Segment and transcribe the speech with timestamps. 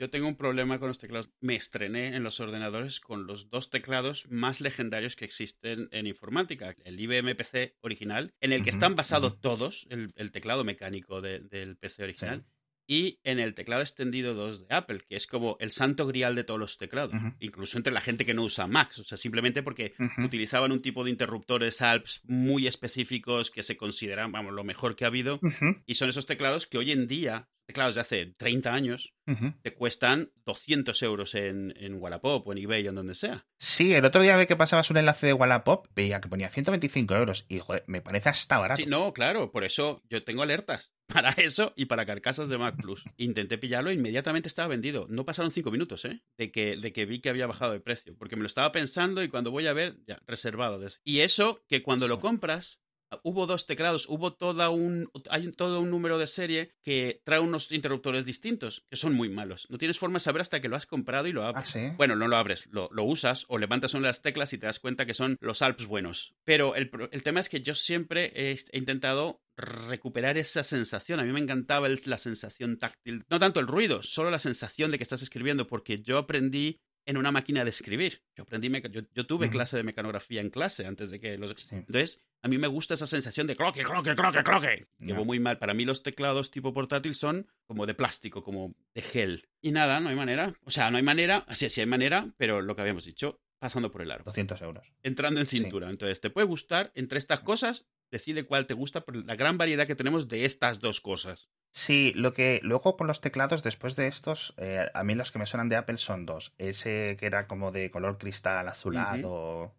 [0.00, 1.30] Yo tengo un problema con los teclados.
[1.40, 6.74] Me estrené en los ordenadores con los dos teclados más legendarios que existen en informática.
[6.84, 12.04] El IBM PC original, en el que están basados todos, el, teclado mecánico del PC
[12.04, 12.46] original
[12.90, 16.42] y en el teclado extendido 2 de Apple, que es como el santo grial de
[16.42, 19.94] todos los teclados, incluso entre la gente que no usa Macs, o sea, simplemente porque
[20.18, 25.04] utilizaban un tipo de interruptores ALPS muy específicos que se consideran, vamos, lo mejor que
[25.04, 25.38] ha habido,
[25.86, 29.14] y son esos teclados que hoy en día teclados de hace 30 años
[29.62, 33.46] te cuestan 200 euros en, en Wallapop o en eBay o en donde sea.
[33.58, 37.14] Sí, el otro día ve que pasabas un enlace de Wallapop, veía que ponía 125
[37.14, 38.82] euros y joder, me parece hasta barato.
[38.82, 42.74] Sí, no, claro, por eso yo tengo alertas para eso y para carcasas de Mac
[42.82, 43.04] Plus.
[43.18, 45.06] Intenté pillarlo e inmediatamente estaba vendido.
[45.08, 46.24] No pasaron 5 minutos, ¿eh?
[46.36, 49.22] De que, de que vi que había bajado de precio, porque me lo estaba pensando
[49.22, 50.80] y cuando voy a ver, ya, reservado.
[51.04, 52.80] Y eso que cuando lo compras
[53.22, 57.70] hubo dos teclados, hubo toda un, hay todo un número de serie que trae unos
[57.72, 59.66] interruptores distintos, que son muy malos.
[59.70, 61.74] No tienes forma de saber hasta que lo has comprado y lo abres.
[61.76, 64.66] ¿Ah, bueno, no lo abres, lo, usas o levantas una de las teclas y te
[64.66, 66.34] das cuenta que son los Alps buenos.
[66.44, 66.90] Pero el,
[67.22, 71.20] tema es que yo siempre he, intentado recuperar esa sensación.
[71.20, 73.24] A mí me encantaba la sensación táctil.
[73.28, 77.16] No tanto el ruido, solo la sensación de que estás escribiendo, porque yo aprendí en
[77.16, 78.22] una máquina de escribir.
[78.36, 78.70] Yo aprendí,
[79.14, 81.70] yo, tuve clase de mecanografía en clase antes de que los...
[81.72, 84.86] Entonces, a mí me gusta esa sensación de cloque, cloque, cloque, cloque.
[84.98, 85.58] Llevo muy mal.
[85.58, 89.48] Para mí los teclados tipo portátil son como de plástico, como de gel.
[89.60, 90.54] Y nada, no hay manera.
[90.64, 91.44] O sea, no hay manera.
[91.50, 94.24] Sí, sí hay manera, pero lo que habíamos dicho, pasando por el aro.
[94.24, 94.92] 200 euros.
[95.02, 95.90] Entrando en cintura.
[95.90, 99.86] Entonces, te puede gustar entre estas cosas decide cuál te gusta por la gran variedad
[99.86, 101.50] que tenemos de estas dos cosas.
[101.70, 105.38] Sí, lo que luego con los teclados después de estos, eh, a mí los que
[105.38, 106.52] me suenan de Apple son dos.
[106.58, 109.74] Ese que era como de color cristal azulado,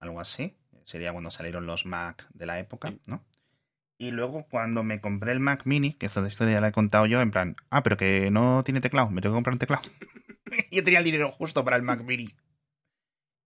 [0.00, 0.56] algo así.
[0.84, 3.24] Sería cuando salieron los Mac de la época, ¿no?
[3.98, 7.06] Y luego cuando me compré el Mac Mini, que esta historia ya la he contado
[7.06, 9.82] yo, en plan, ah, pero que no tiene teclado, me tengo que comprar un teclado.
[10.70, 12.34] yo tenía el dinero justo para el Mac Mini.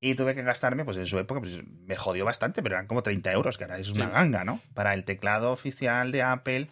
[0.01, 3.03] Y tuve que gastarme, pues en su época, pues me jodió bastante, pero eran como
[3.03, 4.61] 30 euros, que ahora es una ganga, ¿no?
[4.73, 6.69] Para el teclado oficial de Apple,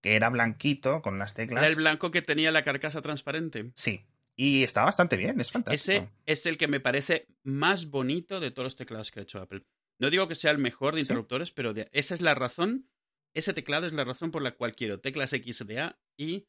[0.00, 1.62] que era blanquito, con las teclas.
[1.62, 3.70] Era el blanco que tenía la carcasa transparente.
[3.74, 4.04] Sí.
[4.34, 5.92] Y está bastante bien, es fantástico.
[5.92, 9.40] Ese es el que me parece más bonito de todos los teclados que ha hecho
[9.40, 9.62] Apple.
[9.98, 12.90] No digo que sea el mejor de interruptores, pero esa es la razón,
[13.32, 16.48] ese teclado es la razón por la cual quiero teclas XDA y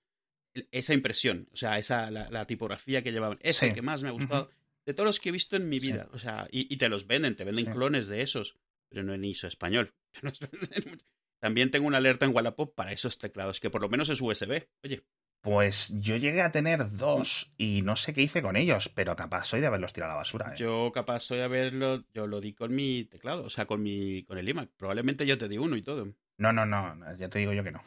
[0.71, 3.37] esa impresión, o sea, esa la, tipografía que llevaban.
[3.41, 4.49] Es el que más me ha gustado
[4.87, 6.07] de todos los que he visto en mi vida.
[6.13, 9.45] O sea, y, te los venden, te venden clones de esos, pero no en ISO
[9.45, 9.93] español.
[11.41, 14.65] También tengo una alerta en Wallapop para esos teclados, que por lo menos es USB.
[14.83, 15.03] Oye.
[15.41, 19.43] Pues yo llegué a tener dos y no sé qué hice con ellos, pero capaz
[19.43, 20.53] soy de haberlos tirado a la basura.
[20.53, 20.57] ¿eh?
[20.57, 24.23] Yo capaz soy de haberlo, yo lo di con mi teclado, o sea, con mi
[24.23, 24.71] con el iMac.
[24.77, 26.13] Probablemente yo te di uno y todo.
[26.37, 27.83] No, no, no, ya te digo yo que no.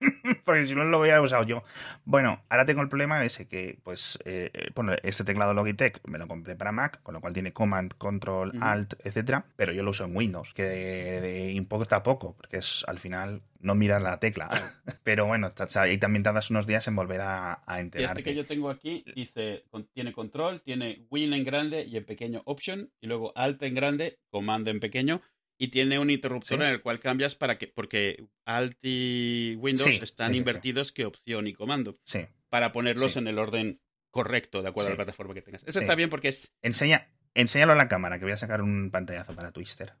[0.44, 1.62] porque si no lo hubiera usado yo.
[2.04, 6.28] Bueno, ahora tengo el problema ese que, pues, eh, bueno, este teclado Logitech me lo
[6.28, 10.04] compré para Mac, con lo cual tiene Command, Control, Alt, etcétera, pero yo lo uso
[10.04, 14.48] en Windows, que importa poco, porque es al final no mirar la tecla.
[15.02, 15.48] pero bueno,
[15.90, 18.20] y también tardas unos días en volver a, a enterarte.
[18.20, 22.42] este que yo tengo aquí dice, tiene Control, tiene Win en grande y en pequeño
[22.44, 25.20] Option, y luego Alt en grande, Comando en pequeño,
[25.58, 30.34] y tiene un interruptor en el cual cambias para que, porque Alt y Windows están
[30.34, 31.98] invertidos que opción y comando.
[32.04, 32.20] Sí.
[32.48, 33.80] Para ponerlos en el orden
[34.10, 35.64] correcto, de acuerdo a la plataforma que tengas.
[35.66, 36.54] Eso está bien porque es.
[36.62, 39.94] Enseña, enséñalo a la cámara, que voy a sacar un pantallazo para Twister.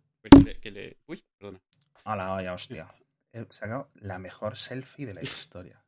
[0.62, 1.60] Que Uy, perdona.
[2.04, 2.86] Hola, vaya, hostia.
[3.32, 5.84] He sacado la mejor selfie de la historia.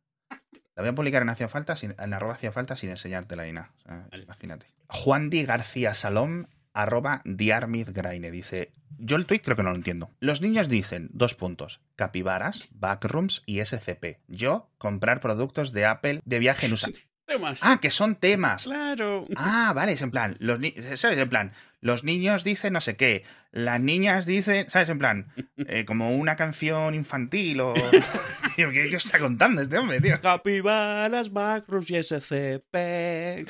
[0.75, 3.47] La voy a publicar en Hacia Falta, sin, en arroba Hacia Falta sin enseñarte la
[3.47, 3.72] INA.
[4.12, 4.66] Imagínate.
[4.88, 10.10] Juan Di García Salom arroba Graine dice, yo el tweet creo que no lo entiendo.
[10.20, 14.19] Los niños dicen, dos puntos, capibaras, backrooms y SCP.
[14.28, 16.91] Yo, comprar productos de Apple de viaje en USA.
[17.26, 17.60] Temas.
[17.62, 18.64] Ah, que son temas.
[18.64, 19.25] Claro.
[19.36, 20.58] Ah, vale, es en plan, los
[20.97, 21.16] ¿sabes?
[21.16, 24.88] En plan, los niños dicen no sé qué, las niñas dicen, ¿sabes?
[24.88, 27.75] En plan, eh, como una canción infantil o...
[28.56, 30.20] ¿Qué, ¿Qué está contando este hombre, tío?
[30.20, 33.49] Capibaras, backrooms y SCP.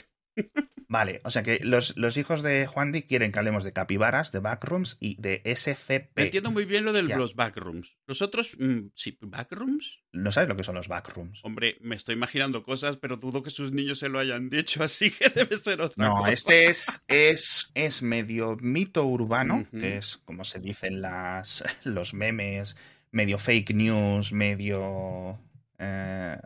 [0.90, 4.40] Vale, o sea que los, hijos de Juan Di quieren que hablemos de capibaras, de
[4.40, 6.18] backrooms y de SCP.
[6.18, 7.96] entiendo muy bien lo de los backrooms.
[8.08, 10.02] Los otros, mm, sí, backrooms.
[10.10, 11.44] No sabes lo que son los backrooms.
[11.44, 15.12] Hombre, me estoy imaginando cosas, pero dudo que sus niños se lo hayan dicho, así
[15.12, 16.26] que debe ser otra no, cosa.
[16.26, 22.14] No, este es, es, es medio mito urbano, que es como se dicen las, los
[22.14, 22.76] memes,
[23.12, 25.38] medio fake news, medio...
[25.78, 26.36] Eh,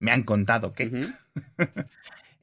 [0.00, 0.90] me han contado que...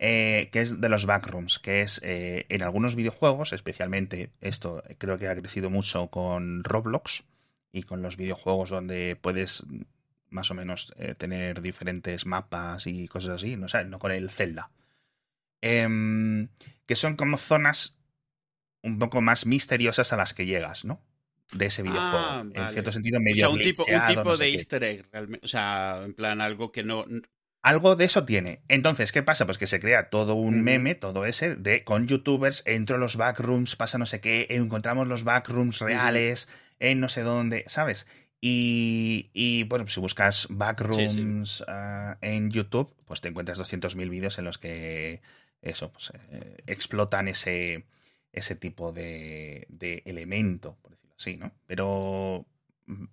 [0.03, 5.19] Eh, que es de los backrooms, que es eh, en algunos videojuegos, especialmente esto creo
[5.19, 7.23] que ha crecido mucho con Roblox
[7.71, 9.63] y con los videojuegos donde puedes
[10.31, 14.31] más o menos eh, tener diferentes mapas y cosas así, no, sé, no con el
[14.31, 14.71] Zelda.
[15.61, 16.47] Em,
[16.87, 17.95] que son como zonas
[18.81, 20.99] un poco más misteriosas a las que llegas, ¿no?
[21.53, 22.17] De ese videojuego.
[22.17, 22.71] Ah, En vale.
[22.71, 25.45] cierto sentido, O medio sea, un tipo, un tipo no de easter egg, realmente.
[25.45, 27.05] O sea, en plan algo que no...
[27.61, 28.61] Algo de eso tiene.
[28.67, 29.45] Entonces, ¿qué pasa?
[29.45, 33.17] Pues que se crea todo un meme, todo ese, de con youtubers, entro a los
[33.17, 36.49] backrooms, pasa no sé qué, encontramos los backrooms reales,
[36.79, 38.07] en no sé dónde, ¿sabes?
[38.39, 44.39] Y, y, bueno, pues si buscas backrooms ah, en YouTube, pues te encuentras 200.000 vídeos
[44.39, 45.21] en los que
[45.61, 47.85] eso, pues eh, explotan ese,
[48.33, 51.51] ese tipo de, de elemento, por decirlo así, ¿no?
[51.67, 52.47] Pero
[52.87, 53.05] mm,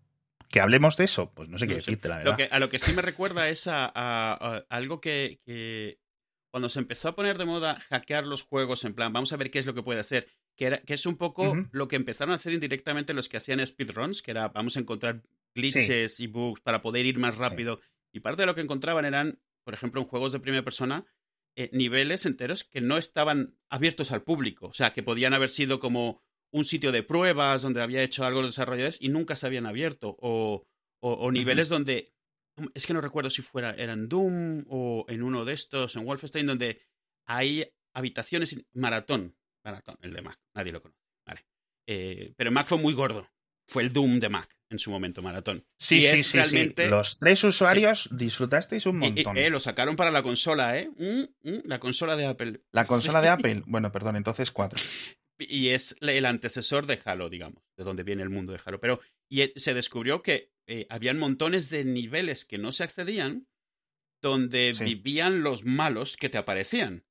[0.48, 1.86] que hablemos de eso, pues no sé qué No sé.
[1.90, 2.30] decirte, la verdad.
[2.32, 6.00] Lo que, a lo que sí me recuerda es a, a- a algo que, que
[6.50, 9.50] cuando se empezó a poner de moda hackear los juegos, en plan, vamos a ver
[9.50, 12.32] qué es lo que puede hacer, que, era, que es un poco lo que empezaron
[12.32, 15.22] a hacer indirectamente los que hacían speedruns, que era vamos a encontrar
[15.54, 17.40] glitches y bugs para poder ir más Sí.
[17.40, 17.80] rápido.
[18.12, 21.04] Y parte de lo que encontraban eran, por ejemplo, en juegos de primera persona,
[21.56, 24.68] eh, niveles enteros que no estaban abiertos al público.
[24.68, 28.40] O sea, que podían haber sido como un sitio de pruebas donde había hecho algo
[28.42, 30.16] los desarrolladores y nunca se habían abierto.
[30.20, 30.66] O,
[31.00, 32.14] o, o niveles donde.
[32.74, 33.74] Es que no recuerdo si fuera.
[33.74, 36.80] Era en Doom o en uno de estos, en Wolfenstein, donde
[37.26, 37.64] hay
[37.94, 38.56] habitaciones.
[38.72, 39.36] Maratón.
[39.64, 40.38] Maratón, el de Mac.
[40.54, 41.00] Nadie lo conoce.
[41.26, 41.44] Vale.
[41.86, 43.28] Eh, pero Mac fue muy gordo.
[43.68, 45.66] Fue el Doom de Mac en su momento, Maratón.
[45.78, 46.90] Sí, Y sí, sí, realmente- sí.
[46.90, 49.36] Los tres usuarios disfrutasteis un montón.
[49.36, 50.90] eh, lo sacaron para la consola, ¿eh?
[50.96, 52.62] Mm, mm, la consola de Apple.
[52.72, 54.82] La consola de Apple, bueno, perdón, entonces cuatro.
[55.38, 58.81] Y es el antecesor de Halo, digamos, de donde viene el mundo de Halo.
[58.81, 59.00] Pero
[59.31, 63.46] y eh, se descubrió que eh, habían montones de niveles que no se accedían
[64.20, 64.85] donde Sí.
[64.85, 67.05] vivían los malos que te aparecían.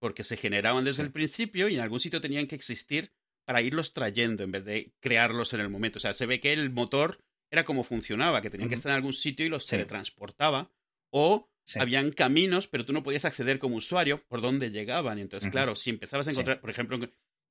[0.00, 1.02] Porque se generaban desde Sí.
[1.02, 3.12] el principio y en algún sitio tenían que existir
[3.44, 5.98] para irlos trayendo en vez de crearlos en el momento.
[5.98, 7.18] O sea, se ve que el motor
[7.50, 9.70] era como funcionaba, que tenían que estar en algún sitio y los Sí.
[9.70, 10.70] teletransportaba.
[11.10, 11.78] O Sí.
[11.78, 15.18] habían caminos, pero tú no podías acceder como usuario por dónde llegaban.
[15.18, 16.34] Y entonces, claro, si empezabas a Sí.
[16.34, 16.98] encontrar, por ejemplo,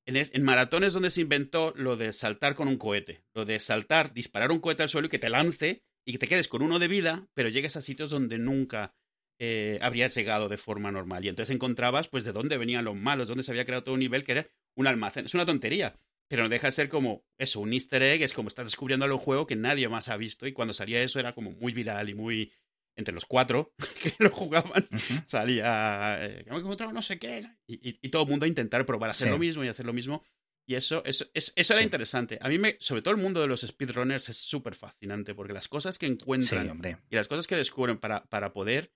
[0.06, 3.24] en, es- en maratones donde se inventó lo de saltar con un cohete.
[3.34, 6.28] Lo de saltar, disparar un cohete al suelo y que te lance y que te
[6.28, 8.96] quedes con uno de vida, pero llegues a sitios donde nunca
[9.40, 11.26] eh, habrías llegado de forma normal.
[11.26, 14.00] Y entonces encontrabas, pues, de dónde venían los malos, dónde se había creado todo un
[14.02, 15.26] nivel que era un almacén.
[15.26, 18.48] Es una tontería, pero no deja de ser como eso, un easter egg, es como
[18.48, 20.48] estás descubriendo algo juego que nadie más ha visto.
[20.48, 22.52] Y cuando salía eso era como muy viral y muy.
[22.98, 23.74] Entre los cuatro
[24.04, 24.88] que lo jugaban,
[25.26, 26.18] salía.
[26.26, 27.48] Eh, hemos encontrado no sé qué.
[27.68, 29.32] Y, y- y todo el mundo a intentar probar a hacer Sí.
[29.32, 30.24] lo mismo y hacer lo mismo.
[30.68, 31.86] Y eso, eso, es- eso era Sí.
[31.86, 32.38] interesante.
[32.42, 35.68] A mí, me, sobre todo el mundo de los speedrunners es súper fascinante porque las
[35.68, 38.92] cosas que encuentran y las cosas que descubren para, para poder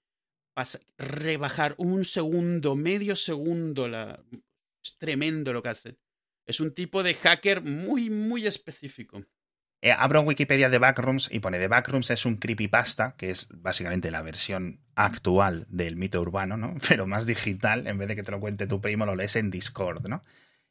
[0.97, 4.23] rebajar un segundo, medio segundo, la...
[4.83, 5.97] es tremendo lo que hacen.
[6.47, 9.25] Es un tipo de hacker muy, muy específico.
[9.85, 14.09] Eh, abro Wikipedia de Backrooms y pone de Backrooms es un creepypasta, que es básicamente
[14.09, 16.73] la versión actual del mito urbano, ¿no?
[16.89, 19.51] Pero más digital, en vez de que te lo cuente tu primo, lo lees en
[19.51, 20.23] Discord, ¿no?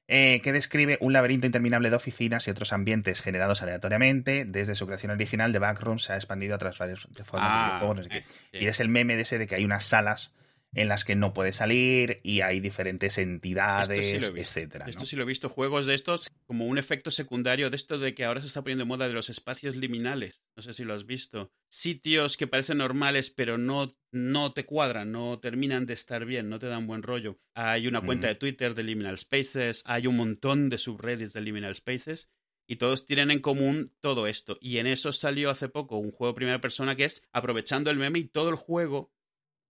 [0.08, 4.46] Eh, que describe un laberinto interminable de oficinas y otros ambientes generados aleatoriamente.
[4.46, 7.96] Desde su creación original, de Backrooms se ha expandido a otras varias formas de videojuegos,
[7.96, 8.16] no sé qué.
[8.16, 8.64] eh.
[8.64, 10.32] Y es el meme de ese de que hay unas salas
[10.74, 14.86] en las que no puedes salir y hay diferentes entidades, Esto sí etcétera.
[14.88, 18.14] Esto sí lo he visto, juegos de estos como un efecto secundario de esto de
[18.14, 20.42] que ahora se está poniendo de moda de los espacios liminales.
[20.56, 21.52] No sé si lo has visto.
[21.68, 26.58] Sitios que parecen normales pero no, no te cuadran, no terminan de estar bien, no
[26.58, 27.38] te dan buen rollo.
[27.54, 31.74] Hay una cuenta de Twitter de Liminal Spaces, hay un montón de subreddits de Liminal
[31.74, 32.28] Spaces
[32.66, 34.58] y todos tienen en común todo esto.
[34.60, 38.18] Y en eso salió hace poco un juego primera persona que es aprovechando el meme
[38.18, 39.12] y todo el juego,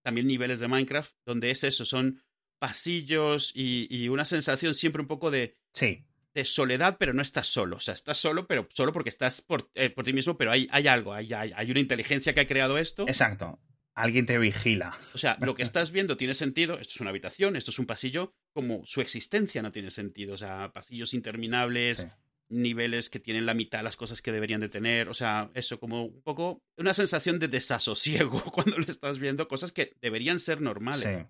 [0.04, 2.22] también niveles de Minecraft, donde es eso, son
[2.60, 7.46] pasillos y, y una sensación siempre un poco de, Sí, de soledad, pero no estás
[7.48, 7.76] solo.
[7.76, 10.68] O sea, estás solo, pero solo porque estás por, eh, por ti mismo, pero hay,
[10.70, 13.04] hay algo, hay, hay, hay una inteligencia que ha creado esto.
[13.08, 13.60] exacto.
[13.96, 14.98] Alguien te vigila.
[15.14, 16.74] O sea, lo que estás viendo tiene sentido.
[16.80, 20.34] Esto es una habitación, esto es un pasillo, como su existencia no tiene sentido.
[20.34, 22.06] O sea, pasillos interminables, Sí.
[22.54, 25.08] Niveles que tienen la mitad de las cosas que deberían de tener.
[25.08, 29.72] O sea, eso como un poco una sensación de desasosiego cuando lo estás viendo, cosas
[29.72, 31.02] que deberían ser normales.
[31.02, 31.26] Sí.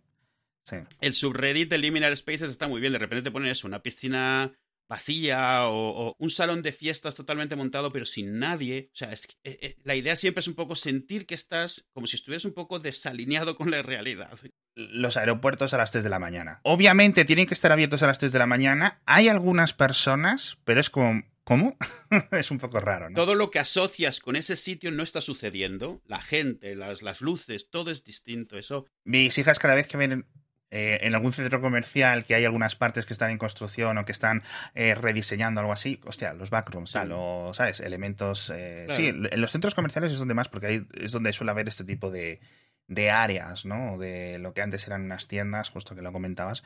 [0.65, 0.77] Sí.
[1.03, 2.95] El subreddit de Liminal Spaces está muy bien.
[2.95, 4.51] De repente te ponen eso, una piscina
[4.89, 8.91] vacía o, o un salón de fiestas totalmente montado pero sin nadie.
[8.93, 12.07] O sea, es eh, eh, la idea siempre es un poco sentir que estás como
[12.07, 14.39] si estuvieras un poco desalineado con la realidad.
[14.75, 16.61] Los aeropuertos a las 3 de la mañana.
[16.63, 19.01] Obviamente tienen que estar abiertos a las 3 de la mañana.
[19.07, 21.23] Hay algunas personas, pero es como.
[21.45, 21.77] ¿Cómo?
[22.33, 23.17] es un poco raro, ¿no?
[23.17, 26.01] Todo lo que asocias con ese sitio no está sucediendo.
[26.07, 28.57] La gente, las, las luces, todo es distinto.
[28.57, 30.27] Eso Mis hijas cada vez que ven
[30.77, 34.11] eh, en algún centro comercial que hay algunas partes que están en construcción o que
[34.11, 34.43] están
[34.75, 36.99] eh, rediseñando algo así, hostia, los backrooms, sí.
[37.07, 37.79] los, ¿sabes?
[37.79, 38.51] Elementos...
[38.53, 39.01] Eh, claro.
[39.01, 41.85] Sí, en los centros comerciales es donde más, porque ahí es donde suele haber este
[41.85, 42.41] tipo de,
[42.89, 43.99] de áreas, ¿no?
[43.99, 46.65] De lo que antes eran unas tiendas, justo que lo comentabas.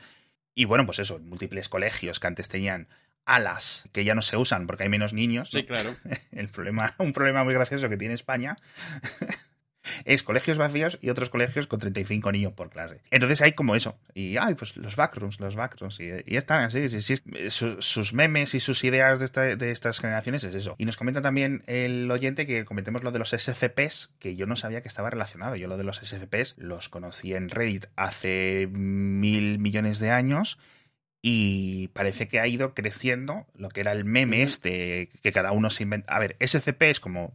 [0.55, 2.87] Y bueno, pues eso, múltiples colegios que antes tenían
[3.25, 5.51] alas que ya no se usan porque hay menos niños.
[5.51, 5.95] Sí, claro.
[6.31, 8.57] El problema, un problema muy gracioso que tiene España
[10.05, 13.01] es colegios vacíos y otros colegios con 35 niños por clase.
[13.11, 13.97] Entonces hay como eso.
[14.13, 15.99] Y, ay, pues los backrooms, los backrooms.
[15.99, 17.15] Y, y están así, sí, sí.
[17.49, 20.75] Su, sus memes y sus ideas de, esta, de, estas generaciones es eso.
[20.77, 24.55] Y nos comenta también el oyente que comentemos lo de los SCPs, que yo no
[24.55, 25.55] sabía que estaba relacionado.
[25.55, 30.57] Yo lo de los SCPs los conocí en Reddit hace mil millones de años.
[31.21, 35.69] Y parece que ha ido creciendo lo que era el meme este, que cada uno
[35.69, 36.13] se inventa.
[36.13, 37.33] A ver, SCP es como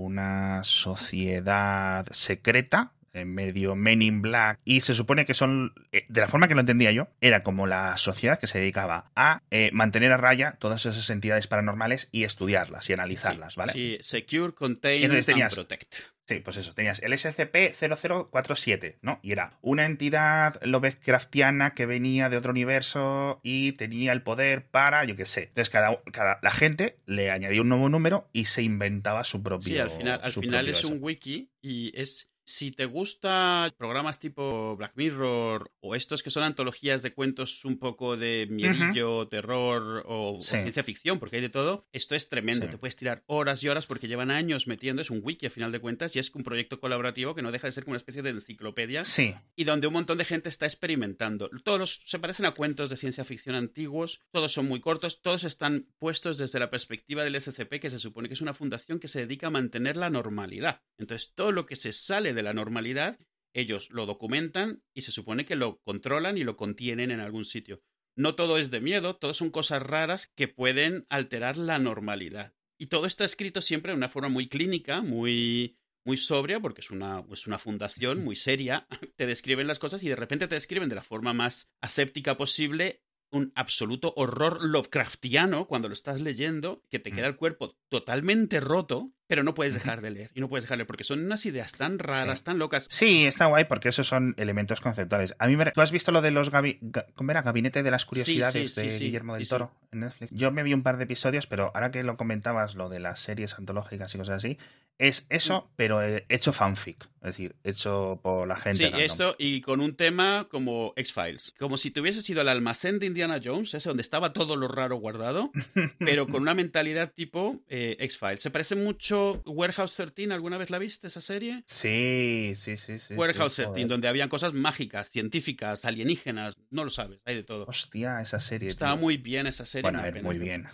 [0.00, 6.20] una sociedad secreta, en medio Men in Black, y se supone que son, eh, de
[6.20, 9.70] la forma que lo entendía yo, era como la sociedad que se dedicaba a eh,
[9.72, 13.72] mantener a raya todas esas entidades paranormales y estudiarlas y analizarlas, sí, ¿vale?
[13.72, 15.94] Sí, Secure, Contain Entonces, and Protect.
[16.30, 19.18] Sí, pues eso, tenías el SCP-0047, ¿no?
[19.20, 25.04] Y era una entidad Lovecraftiana que venía de otro universo y tenía el poder para,
[25.04, 25.48] yo qué sé.
[25.48, 29.66] Entonces, cada, cada, la gente le añadía un nuevo número y se inventaba su propio.
[29.66, 34.76] Sí, al final, al final es un wiki y es si te gusta programas tipo
[34.76, 39.28] Black Mirror o estos que son antologías de cuentos un poco de miedillo, uh -huh.
[39.28, 40.56] terror o, sí.
[40.56, 42.66] o, ciencia ficción, porque hay de todo, esto es tremendo.
[42.66, 42.72] Sí.
[42.72, 45.72] Te puedes tirar horas y horas porque llevan años metiendo, es un wiki a final
[45.72, 48.22] de cuentas y es un proyecto colaborativo que no deja de ser como una especie
[48.22, 49.34] de enciclopedia sí.
[49.56, 51.48] y donde un montón de gente está experimentando.
[51.62, 55.44] Todos los, se parecen a cuentos de ciencia ficción antiguos, todos son muy cortos, todos
[55.44, 59.08] están puestos desde la perspectiva del SCP, que se supone que es una fundación que
[59.08, 60.82] se dedica a mantener la normalidad.
[60.98, 63.18] Entonces, todo lo que se sale de la normalidad,
[63.52, 67.82] ellos lo documentan y se supone que lo controlan y lo contienen en algún sitio.
[68.16, 72.54] No todo es de miedo, todo son cosas raras que pueden alterar la normalidad.
[72.78, 76.90] Y todo está escrito siempre de una forma muy clínica, muy, muy sobria, porque es
[76.90, 78.86] una, es una fundación muy seria.
[79.16, 83.02] Te describen las cosas y de repente te describen de la forma más aséptica posible
[83.30, 89.12] un absoluto horror Lovecraftiano cuando lo estás leyendo, que te queda el cuerpo totalmente roto,
[89.26, 90.30] pero no puedes dejar de leer.
[90.34, 92.44] Y no puedes dejar de leer porque son unas ideas tan raras, sí.
[92.44, 92.86] tan locas.
[92.90, 95.34] Sí, está guay porque esos son elementos conceptuales.
[95.38, 95.70] A mí me...
[95.70, 96.80] ¿Tú has visto lo de los gabi...
[97.14, 97.42] ¿Cómo era?
[97.42, 100.32] Gabinete de las Curiosidades sí, sí, de Guillermo del Toro en Netflix.
[100.32, 103.20] Yo me vi un par de episodios, pero ahora que lo comentabas, lo de las
[103.20, 104.58] series antológicas y cosas así,
[105.00, 107.08] es eso, pero hecho fanfic.
[107.22, 108.78] Es decir, hecho por la gente.
[108.78, 109.00] Sí, random.
[109.00, 111.54] esto y con un tema como X-Files.
[111.58, 114.68] Como si te hubieses ido al almacén de Indiana Jones, ese donde estaba todo lo
[114.68, 115.50] raro guardado,
[115.98, 118.42] pero con una mentalidad tipo eh, X-Files.
[118.42, 120.34] Se parece mucho Warehouse 13.
[120.34, 121.62] ¿Alguna vez la viste esa serie?
[121.66, 122.98] Sí, sí, sí.
[122.98, 126.56] sí Warehouse sí, 13, donde habían cosas mágicas, científicas, alienígenas.
[126.68, 127.64] No lo sabes, hay de todo.
[127.66, 128.68] Hostia, esa serie.
[128.68, 129.00] Estaba tío.
[129.00, 129.82] muy bien esa serie.
[129.82, 130.66] Bueno, a ver, muy bien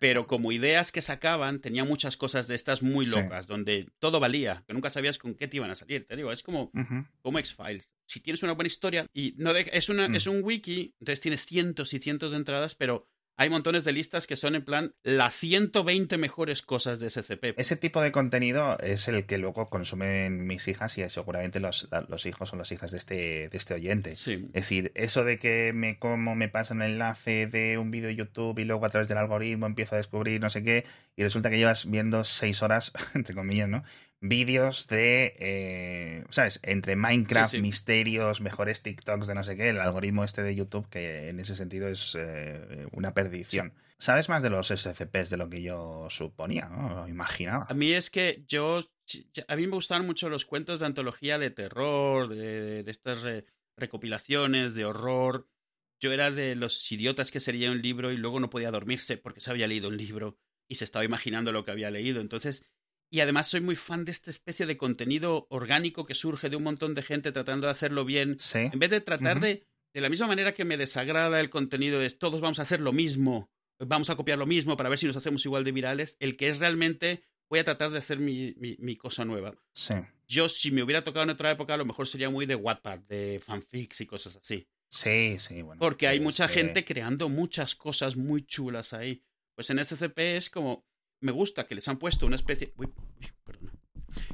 [0.00, 3.48] pero como ideas que sacaban, tenía muchas cosas de estas muy locas, sí.
[3.48, 6.06] donde todo valía, que nunca sabías con qué te iban a salir.
[6.06, 7.06] Te digo, es como, uh -huh.
[7.20, 7.92] como X-Files.
[8.06, 10.16] Si tienes una buena historia y no de, es, una, uh -huh.
[10.16, 14.26] es un wiki, entonces tienes cientos y cientos de entradas, pero hay montones de listas
[14.26, 17.58] que son en plan las 120 mejores cosas de SCP.
[17.58, 22.26] Ese tipo de contenido es el que luego consumen mis hijas y seguramente los, los
[22.26, 24.14] hijos o las hijas de este, de este oyente.
[24.14, 24.50] Sí.
[24.52, 28.16] Es decir, eso de que me como me pasan el enlace de un vídeo de
[28.16, 30.84] YouTube y luego a través del algoritmo empiezo a descubrir no sé qué
[31.16, 33.84] y resulta que llevas viendo seis horas, entre comillas, ¿no?
[34.20, 36.60] Vídeos de, eh, ¿sabes?
[36.62, 37.62] Entre Minecraft, sí, sí.
[37.62, 41.56] misterios, mejores TikToks de no sé qué, el algoritmo este de YouTube, que en ese
[41.56, 43.72] sentido es eh, una perdición.
[43.74, 43.82] Sí.
[43.98, 46.94] Sabes más de los SCPs de lo que yo suponía, ¿no?
[46.94, 47.66] Lo imaginaba.
[47.68, 48.80] A mí es que yo,
[49.48, 53.44] a mí me gustaban mucho los cuentos de antología de terror, de, de estas re,
[53.76, 55.48] recopilaciones de horror.
[55.98, 59.40] Yo era de los idiotas que sería un libro y luego no podía dormirse porque
[59.40, 62.22] se había leído un libro y se estaba imaginando lo que había leído.
[62.22, 62.64] Entonces,
[63.10, 66.62] y además soy muy fan de esta especie de contenido orgánico que surge de un
[66.62, 68.38] montón de gente tratando de hacerlo bien.
[68.38, 68.58] Sí.
[68.72, 69.42] En vez de tratar uh -huh.
[69.42, 72.80] de, de la misma manera que me desagrada el contenido de todos vamos a hacer
[72.80, 76.16] lo mismo, vamos a copiar lo mismo para ver si nos hacemos igual de virales,
[76.20, 79.54] el que es realmente voy a tratar de hacer mi, mi, mi cosa nueva.
[79.72, 79.94] Sí.
[80.28, 83.00] Yo, si me hubiera tocado en otra época, a lo mejor sería muy de Wattpad,
[83.00, 84.68] de fanfics y cosas así.
[84.88, 85.80] Sí, sí, bueno.
[85.80, 86.54] Porque hay mucha que...
[86.54, 89.24] gente creando muchas cosas muy chulas ahí.
[89.56, 90.86] Pues en SCP es como
[91.20, 92.72] me gusta que les han puesto una especie.
[92.76, 93.72] Uy, uy, perdona.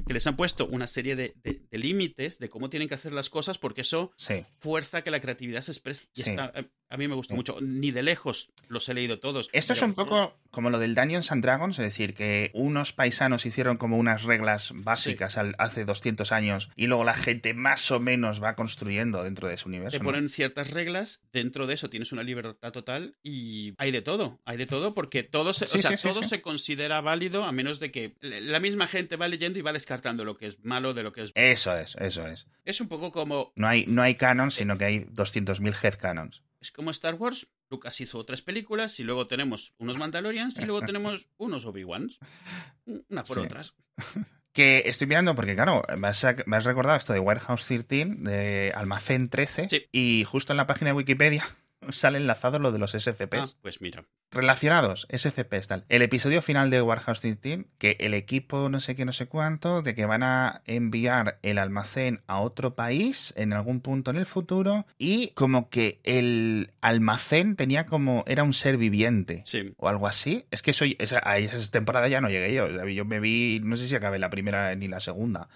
[0.07, 3.13] Que les han puesto una serie de, de, de, límites de cómo tienen que hacer
[3.13, 4.43] las cosas, porque eso sí.
[4.57, 6.05] fuerza que la creatividad se exprese.
[6.15, 6.31] Y sí.
[6.31, 6.51] está,
[6.89, 7.57] A mí me gustó mucho.
[7.61, 9.49] Ni de lejos los he leído todos.
[9.51, 13.45] Esto es un poco como lo del Dungeons and Dragons, es decir, que unos paisanos
[13.45, 18.41] hicieron como unas reglas básicas hace 200 años y luego la gente más o menos
[18.41, 19.97] va construyendo dentro de su universo.
[19.97, 24.39] Te ponen ciertas reglas, dentro de eso tienes una libertad total y hay de todo,
[24.45, 27.91] hay de todo porque todo se, o sea, todo se considera válido a menos de
[27.91, 31.11] que la misma gente va leyendo y va descartando lo que es malo de lo
[31.11, 32.47] que es Eso es, eso es.
[32.65, 33.51] Es un poco como...
[33.55, 36.43] No hay, no hay canon, sino que hay 200.000 headcanons.
[36.61, 37.47] Es como Star Wars.
[37.69, 42.19] Lucas hizo tres películas y luego tenemos unos Mandalorians y luego tenemos unos Obi-Wans.
[43.09, 43.75] Una por otras.
[44.53, 46.23] Que estoy mirando porque, claro, me has,
[46.63, 51.45] recordado esto de Warehouse 13, de Almacén 13, y justo en la página de Wikipedia
[51.89, 53.37] sale enlazado lo de los SCPs.
[53.39, 54.05] Ah, pues mira.
[54.29, 55.85] Relacionados, SCPs, tal.
[55.87, 59.81] El episodio final de Warhouse 13, que el equipo no sé qué, no sé cuánto,
[59.81, 64.25] de que van a enviar el almacén a otro país en algún punto en el
[64.25, 69.43] futuro, y como que el almacén tenía como, era un ser viviente.
[69.45, 69.73] Sí.
[69.77, 70.45] O algo así.
[70.51, 72.67] Es que soy, esa, a esa temporada ya no llegué yo.
[72.67, 75.47] Yo me vi, no sé si acabé la primera ni la segunda.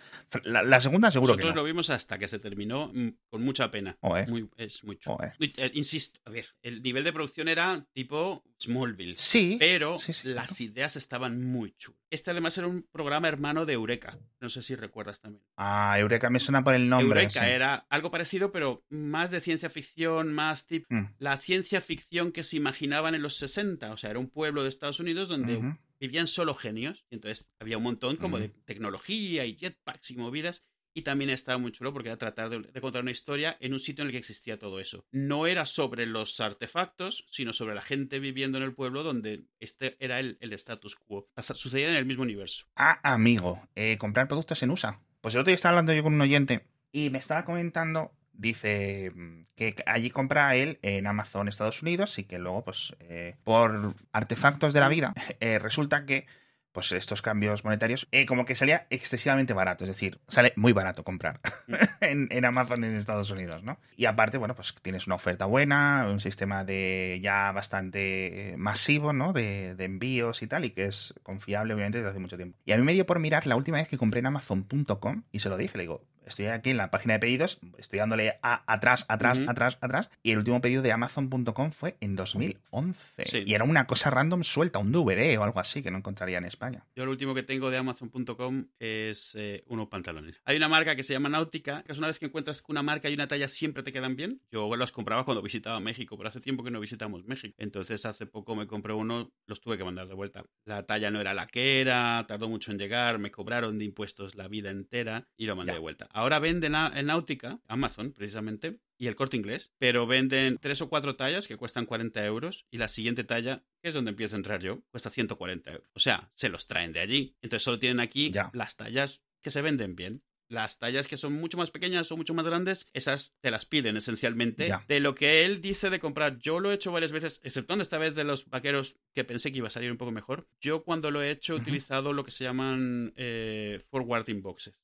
[0.44, 1.56] La, segunda seguro que no.
[1.56, 3.98] lo vimos hasta que se terminó mm, con mucha pena.
[4.02, 5.18] Muy, es mucho.
[5.40, 9.18] Eh, insisto, a ver, el nivel de producción era tipo Smallville.
[9.18, 9.58] Sí.
[9.60, 12.00] Pero las ideas estaban muy chulas.
[12.12, 14.20] Este además era un programa hermano de Eureka.
[14.40, 15.44] No sé si recuerdas también.
[15.58, 17.22] Ah, Eureka me suena por el nombre.
[17.22, 21.16] Eureka era algo parecido, pero más de ciencia ficción, más tipo mm.
[21.18, 23.92] la ciencia ficción que se imaginaban en los 60.
[23.92, 27.06] O sea, era un pueblo de Estados Unidos donde vivían solo genios.
[27.10, 30.64] Entonces había un montón como de tecnología y jetpacks y movidas.
[30.94, 34.02] Y también estaba muy chulo porque era tratar de, contar una historia en un sitio
[34.02, 35.06] en el que existía todo eso.
[35.12, 39.96] No era sobre los artefactos, sino sobre la gente viviendo en el pueblo donde este
[40.00, 41.30] era el, status quo.
[41.38, 42.66] Sucedía en el mismo universo.
[42.76, 45.00] Ah, amigo, eh, comprar productos en USA.
[45.22, 49.12] Pues el otro día estaba hablando yo con un oyente y me estaba comentando dice
[49.14, 53.96] mm, que allí compra él en Amazon Estados Unidos y que luego, pues, eh, por
[54.12, 56.26] artefactos de la vida, eh, resulta que
[56.72, 61.04] pues estos cambios monetarios, eh, como que salía excesivamente barato, es decir, sale muy barato
[61.04, 61.74] comprar mm.
[62.32, 63.80] en, Amazon en Estados Unidos, ¿no?
[63.96, 69.34] Y aparte, bueno, pues tienes una oferta buena, un sistema de ya bastante masivo, ¿no?
[69.34, 72.58] De, de envíos y tal, y que es confiable, obviamente, desde hace mucho tiempo.
[72.66, 75.40] Y a mí me dio por mirar la última vez que compré en Amazon.com y
[75.40, 78.64] se lo dije, le digo, estoy aquí en la página de pedidos, estoy dándole a
[78.72, 83.44] atrás, atrás, atrás, atrás, y el último pedido de Amazon.com fue en 2011.
[83.46, 86.46] Y era una cosa random suelta, un DVD o algo así que no encontraría en
[86.46, 86.86] España.
[86.96, 90.42] Yo lo último que tengo de Amazon.com es eh, unos pantalones.
[90.46, 93.10] Hay una marca que se llama Náutica, que es una vez que encuentras una marca
[93.10, 94.42] y una talla siempre te quedan bien.
[94.52, 97.56] Yo los compraba cuando visitaba México, pero hace tiempo que no visitamos México.
[97.58, 100.44] Entonces hace poco me compré uno, los tuve que mandar de vuelta.
[100.66, 104.36] La talla no era la que era, tardó mucho en llegar, me cobraron de impuestos
[104.36, 106.08] la vida entera y lo mandé de vuelta.
[106.14, 111.16] Ahora venden en Náutica, Amazon precisamente, y el corte inglés, pero venden tres o cuatro
[111.16, 114.62] tallas que cuestan 40 euros y la siguiente talla, que es donde empiezo a entrar
[114.62, 115.90] yo, cuesta 140 euros.
[115.94, 117.36] O sea, se los traen de allí.
[117.42, 120.24] Entonces solo tienen aquí las tallas que se venden bien.
[120.52, 123.96] Las tallas que son mucho más pequeñas o mucho más grandes, esas te las piden
[123.96, 124.70] esencialmente.
[124.86, 127.98] De lo que él dice de comprar, yo lo he hecho varias veces, exceptuando esta
[127.98, 130.50] vez de los vaqueros que pensé que iba a salir un poco mejor.
[130.60, 134.78] Yo cuando lo he hecho he utilizado lo que se llaman eh, forwarding boxes.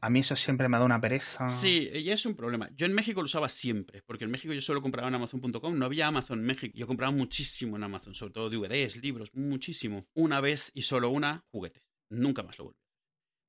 [0.00, 1.48] a mí eso siempre me ha dado una pereza.
[1.48, 2.68] Sí, y es un problema.
[2.74, 5.86] Yo en México lo usaba siempre, porque en México yo solo compraba en Amazon.com, no
[5.86, 6.76] había Amazon México.
[6.76, 10.08] Yo compraba muchísimo en Amazon, sobre todo DVDs, libros, muchísimo.
[10.14, 11.84] Una vez y solo una, juguetes.
[12.10, 12.83] Nunca más lo volví.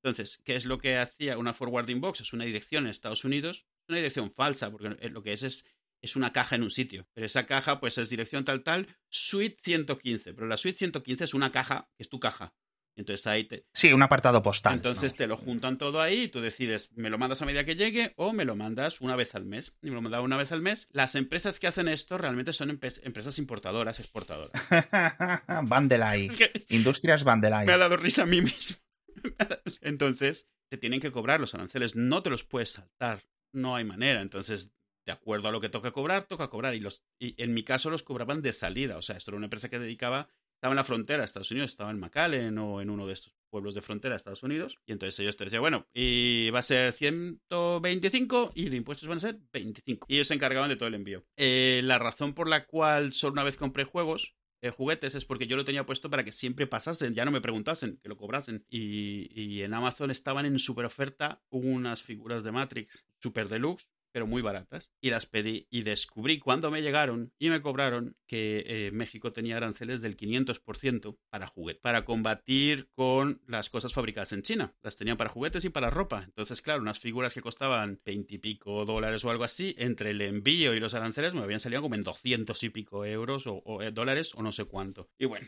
[0.06, 2.20] Entonces, ¿qué es lo que hacía una forwarding box?
[2.20, 5.66] Es una dirección en Estados Unidos, una dirección falsa, porque lo que es es,
[6.00, 7.08] es una caja en un sitio.
[7.12, 10.32] Pero esa caja, pues es dirección tal, tal, suite 115.
[10.32, 12.54] Pero la suite 115 es una caja, que es tu caja.
[12.94, 13.66] Entonces ahí te...
[13.74, 14.74] Sí, un apartado postal.
[14.74, 17.74] Entonces te lo juntan todo ahí y tú decides, me lo mandas a medida que
[17.74, 19.76] llegue o me lo mandas una vez al mes.
[19.82, 20.86] Y me lo mandas una vez al mes.
[20.92, 24.62] Las empresas que hacen esto realmente son empresas importadoras, exportadoras.
[25.64, 26.28] Vandelay.
[26.68, 27.66] Industrias Vandelay.
[27.66, 28.85] Me ha dado risa a mí mismo.
[29.82, 34.22] Entonces, te tienen que cobrar los aranceles, no te los puedes saltar, no hay manera.
[34.22, 34.72] Entonces,
[35.06, 36.74] de acuerdo a lo que toca cobrar, toca cobrar.
[36.74, 38.96] Y, los, y en mi caso los cobraban de salida.
[38.96, 41.70] O sea, esto era una empresa que dedicaba, estaba en la frontera de Estados Unidos,
[41.70, 44.78] estaba en McAllen o en uno de estos pueblos de frontera de Estados Unidos.
[44.84, 49.18] Y entonces ellos te decían, bueno, y va a ser 125 y de impuestos van
[49.18, 50.06] a ser 25.
[50.10, 51.24] Y ellos se encargaban de todo el envío.
[51.36, 54.34] Eh, la razón por la cual solo una vez compré juegos
[54.66, 57.40] eh, juguetes es porque yo lo tenía puesto para que siempre pasasen, ya no me
[57.40, 58.64] preguntasen, que lo cobrasen.
[58.68, 64.40] Y, en Amazon estaban en super oferta unas figuras de Matrix super deluxe pero muy
[64.40, 69.30] baratas, y las pedí y descubrí cuando me llegaron y me cobraron que eh, México
[69.30, 74.74] tenía aranceles del 500% para juguetes, para combatir con las cosas fabricadas en China.
[74.80, 76.22] Las tenían para juguetes y para ropa.
[76.24, 80.22] Entonces, claro, unas figuras que costaban 20 y pico dólares o algo así, entre el
[80.22, 83.90] envío y los aranceles me habían salido como en 200 y pico euros o, eh,
[83.90, 85.10] dólares o no sé cuánto.
[85.18, 85.46] Y bueno,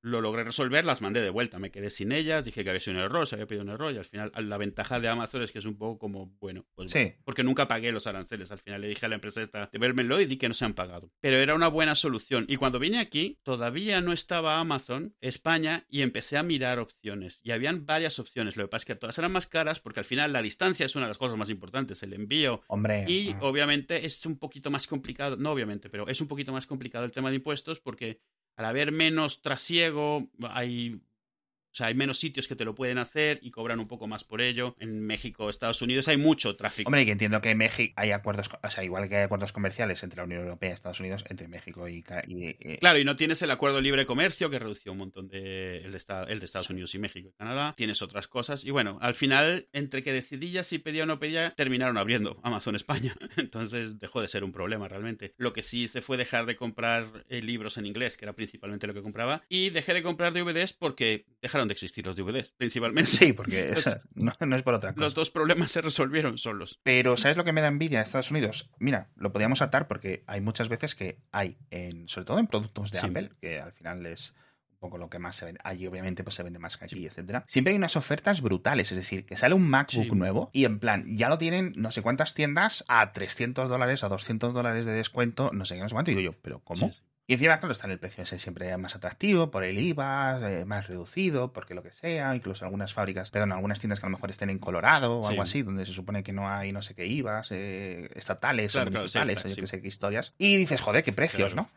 [0.00, 2.98] lo logré resolver, las mandé de vuelta, me quedé sin ellas, dije que había sido
[2.98, 5.52] un error, se había pedido un error y al final la ventaja de Amazon es
[5.52, 7.14] que es un poco como, bueno, pues sí.
[7.24, 10.26] porque nunca pagué los aranceles, al final le dije a la empresa esta, devuélvenlo y
[10.26, 11.10] di que no se han pagado.
[11.20, 16.02] Pero era una buena solución y cuando vine aquí todavía no estaba Amazon España y
[16.02, 19.32] empecé a mirar opciones y habían varias opciones, lo que pasa es que todas eran
[19.32, 22.12] más caras porque al final la distancia es una de las cosas más importantes, el
[22.12, 22.62] envío.
[22.68, 23.04] Hombre.
[23.08, 27.04] Y obviamente es un poquito más complicado, no obviamente, pero es un poquito más complicado
[27.04, 28.20] el tema de impuestos porque
[28.58, 31.00] al haber menos trasiego, hay
[31.78, 34.40] sea, hay menos sitios que te lo pueden hacer y cobran un poco más por
[34.40, 34.76] ello.
[34.78, 36.88] En México, Estados Unidos hay mucho tráfico.
[36.88, 40.02] Hombre, que entiendo que en México hay acuerdos, o sea, igual que hay acuerdos comerciales
[40.02, 42.02] entre la Unión Europea y Estados Unidos, entre México y...
[42.80, 45.92] Claro, y no tienes el acuerdo de libre comercio que redució un montón de el
[45.92, 47.74] de, el de Estados Unidos y México y Canadá.
[47.76, 48.64] Tienes otras cosas.
[48.64, 52.40] Y bueno, al final, entre que decidí ya si pedía o no pedía, terminaron abriendo
[52.42, 53.14] Amazon España.
[53.36, 55.34] Entonces dejó de ser un problema realmente.
[55.36, 58.86] Lo que sí hice fue dejar de comprar eh, libros en inglés, que era principalmente
[58.86, 63.10] lo que compraba, y dejé de comprar DVDs porque dejaron de existir los DVDs, principalmente.
[63.18, 63.74] Sí, porque
[64.14, 65.00] no, es por otra cosa.
[65.00, 66.80] Los dos problemas se resolvieron solos.
[66.82, 68.70] Pero ¿sabes lo que me da envidia en Estados Unidos?
[68.78, 72.90] Mira, lo podíamos atar porque hay muchas veces que hay, en, sobre todo en productos
[72.90, 74.34] de Apple, que al final es
[74.70, 75.60] un poco lo que más se vende.
[75.64, 77.44] Allí obviamente pues se vende más que aquí, etcétera.
[77.48, 81.16] Siempre hay unas ofertas brutales, es decir, que sale un MacBook nuevo y en plan,
[81.16, 85.50] ya lo tienen no sé cuántas tiendas a 300 dólares, a 200 dólares de descuento,
[85.52, 86.10] no sé qué, no sé cuánto.
[86.10, 86.92] Y digo yo, ¿pero cómo?
[87.30, 90.64] Y encima, claro, está en el precio ese siempre más atractivo, por el IVA, eh,
[90.64, 94.16] más reducido, porque lo que sea, incluso algunas fábricas, perdón, algunas tiendas que a lo
[94.16, 96.94] mejor estén en Colorado o algo así, donde se supone que no hay no sé
[96.94, 100.32] qué IVAs eh, estatales o municipales o yo qué sé qué historias.
[100.38, 101.68] Y dices, joder, qué precios, ¿no?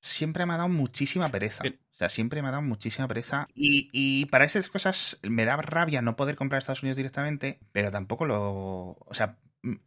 [0.00, 1.62] Siempre me ha dado muchísima pereza.
[1.64, 3.46] O sea, siempre me ha dado muchísima pereza.
[3.54, 7.92] Y, y, para esas cosas me da rabia no poder comprar Estados Unidos directamente, pero
[7.92, 8.96] tampoco lo.
[8.98, 9.36] O sea,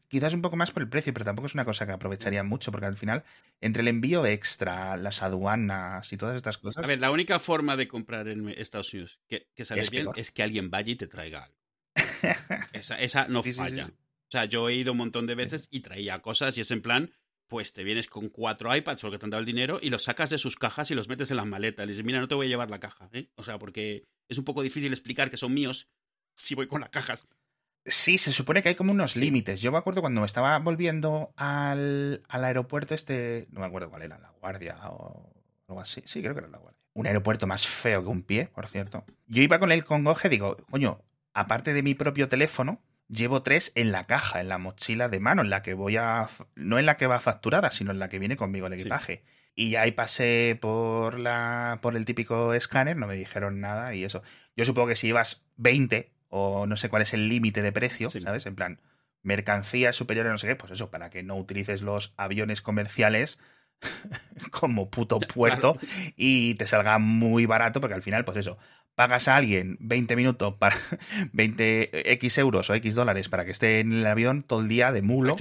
[0.08, 2.72] quizás un poco más por el precio, pero tampoco es una cosa que aprovecharía mucho,
[2.72, 3.24] porque al final,
[3.62, 6.84] entre el envío extra, las aduanas y todas estas cosas.
[6.84, 10.32] A ver, la única forma de comprar en Estados Unidos que, que sale bien es
[10.32, 11.58] que alguien vaya y te traiga algo.
[12.74, 13.88] esa, esa no falla.
[13.88, 16.82] o sea, yo he ido un montón de veces y traía cosas y es en
[16.82, 17.12] plan,
[17.48, 20.30] pues te vienes con cuatro iPads porque te han dado el dinero y los sacas
[20.30, 21.86] de sus cajas y los metes en las maletas.
[21.86, 23.10] Y dices, mira, no te voy a llevar la caja.
[23.12, 23.30] ¿eh?
[23.36, 25.90] O sea, porque es un poco difícil explicar que son míos
[26.36, 27.28] si voy con las cajas.
[27.86, 29.60] Sí, se supone que hay como unos límites.
[29.60, 34.04] Yo me acuerdo cuando me estaba volviendo al, al, aeropuerto este, no me acuerdo cuál
[34.04, 35.34] era, La Guardia o
[35.68, 36.04] algo así.
[36.06, 36.80] Sí, creo que era La Guardia.
[36.94, 39.04] Un aeropuerto más feo que un pie, por cierto.
[39.28, 41.02] Yo iba con el congoje, digo, coño,
[41.34, 45.42] aparte de mi propio teléfono, llevo tres en la caja, en la mochila de mano,
[45.42, 46.28] en la que voy a...
[46.56, 49.24] No en la que va facturada, sino en la que viene conmigo el equipaje.
[49.56, 54.24] Y ahí pasé por la por el típico escáner, no me dijeron nada y eso.
[54.56, 58.10] Yo supongo que si llevas 20 o no sé cuál es el límite de precio,
[58.10, 58.46] ¿sabes?
[58.46, 58.80] En plan,
[59.22, 63.38] mercancía superior a no sé qué, pues eso, para que no utilices los aviones comerciales
[64.52, 65.78] como puto puerto
[66.16, 68.58] y te salga muy barato, porque al final, pues eso,
[68.96, 70.78] pagas a alguien 20 minutos para
[71.34, 74.92] 20 X euros o X dólares para que esté en el avión todo el día
[74.92, 75.36] de mulo.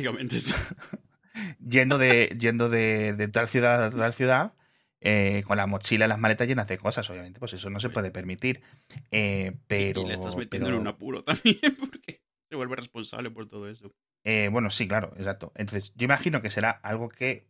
[1.67, 4.55] yendo de, yendo de, de tal ciudad a tal ciudad
[5.01, 7.89] eh, con la mochila y las maletas llenas de cosas, obviamente, pues eso no se
[7.89, 8.63] puede permitir.
[9.11, 10.03] Eh, pero.
[10.03, 13.95] Y le estás metiendo en un apuro también, porque se vuelve responsable por todo eso.
[14.25, 15.53] Eh, bueno, sí, claro, exacto.
[15.57, 17.47] Entonces, yo imagino que será algo que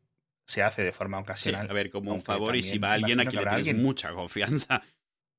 [0.47, 1.69] se hace de forma ocasional.
[1.69, 4.83] a ver, como un favor, y si va alguien a quien le tienes mucha confianza.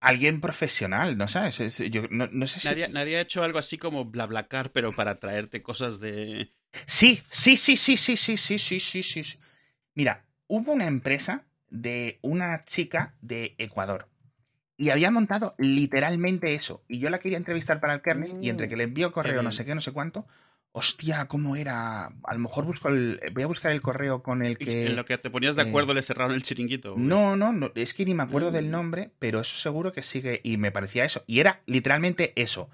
[0.01, 1.77] Alguien profesional, ¿no sabes?
[1.91, 2.67] Yo, no, sé si...
[2.67, 6.49] nadie, nadie, ha hecho algo así como BlaBlaCar, pero para traerte cosas de.
[6.87, 9.39] Sí, sí, sí, sí, sí, sí, sí, sí, sí, sí.
[9.93, 14.07] Mira, hubo una empresa de una chica de Ecuador.
[14.77, 16.83] Y había montado literalmente eso.
[16.87, 19.51] Y yo la quería entrevistar para el kernel y entre que le envío correo no
[19.51, 20.27] sé qué, no sé cuánto,
[20.71, 22.05] hostia, ¿cómo era?
[22.23, 24.87] A lo mejor busco el, voy a buscar el correo con el que...
[24.87, 26.95] En lo que te ponías de acuerdo le cerraron el chiringuito.
[26.97, 28.71] No, no, no, es que ni me acuerdo del mm.
[28.71, 31.21] nombre, pero eso seguro que sigue y me parecía eso.
[31.27, 32.69] Y era literalmente eso.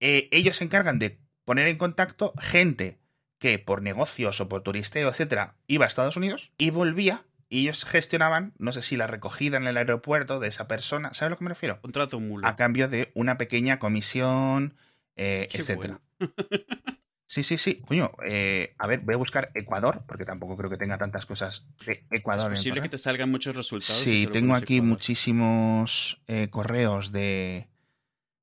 [0.00, 2.98] Eh, ellos se encargan de poner en contacto gente
[3.38, 7.84] que por negocios o por turisteo, etcétera, iba a Estados Unidos y volvía y ellos
[7.84, 11.38] gestionaban, no sé si la recogida en el aeropuerto de esa persona, ¿sabes a lo
[11.38, 11.80] que me refiero?
[11.80, 12.46] Contrato mulo.
[12.46, 14.74] A cambio de una pequeña comisión,
[15.16, 16.00] eh, etcétera.
[17.28, 17.82] Sí, sí, sí.
[17.84, 21.66] Coño, eh, a ver, voy a buscar Ecuador, porque tampoco creo que tenga tantas cosas
[21.84, 22.52] de Ecuador.
[22.52, 24.00] Es posible que te salgan muchos resultados.
[24.00, 27.66] Sí, tengo aquí muchísimos eh, correos de,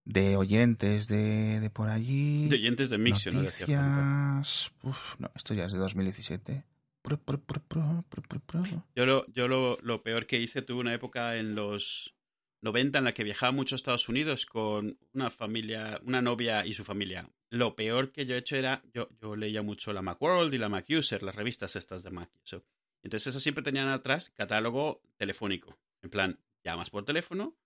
[0.03, 2.49] de oyentes de, de por allí.
[2.49, 3.43] De oyentes de Mixio, ¿no?
[3.43, 4.73] Noticias...
[4.83, 6.65] Uf, no, esto ya es de 2017.
[8.95, 12.15] Yo, lo, yo lo, lo, peor que hice, tuve una época en los
[12.61, 16.73] 90 en la que viajaba mucho a Estados Unidos con una familia, una novia y
[16.73, 17.29] su familia.
[17.49, 20.69] Lo peor que yo he hecho era, yo, yo leía mucho la Macworld y la
[20.69, 22.31] MacUser, las revistas estas de Mac.
[22.43, 22.65] Eso.
[23.03, 25.77] Entonces esas siempre tenían atrás catálogo telefónico.
[26.01, 27.57] En plan, llamas por teléfono,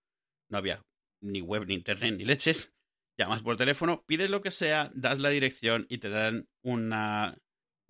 [0.49, 0.83] no había
[1.21, 2.75] ni web, ni internet, ni leches.
[3.17, 7.37] Llamas por teléfono, pides lo que sea, das la dirección y te dan una